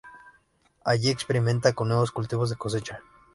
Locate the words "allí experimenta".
0.83-1.73